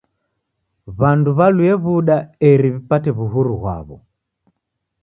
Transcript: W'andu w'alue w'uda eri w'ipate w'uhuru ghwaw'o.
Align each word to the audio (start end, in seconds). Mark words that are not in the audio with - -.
W'andu 0.99 1.29
w'alue 1.37 1.73
w'uda 1.83 2.17
eri 2.51 2.67
w'ipate 2.73 3.09
w'uhuru 3.17 3.53
ghwaw'o. 3.61 3.97